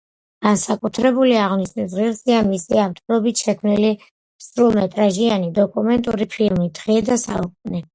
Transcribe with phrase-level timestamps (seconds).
[0.45, 3.95] განსაკუთრებული აღნიშვნის ღირსია მისი ავტორობით შექმნილი
[4.49, 7.89] სრულმეტრაჟიანი დოკუმენტური ფილმი „დღე და საუკუნე“.